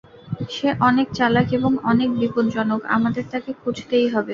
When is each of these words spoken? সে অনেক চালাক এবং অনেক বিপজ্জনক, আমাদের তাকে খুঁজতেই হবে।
সে 0.49 0.69
অনেক 0.81 1.07
চালাক 1.17 1.47
এবং 1.57 1.71
অনেক 1.91 2.09
বিপজ্জনক, 2.19 2.81
আমাদের 2.95 3.23
তাকে 3.31 3.51
খুঁজতেই 3.61 4.07
হবে। 4.07 4.29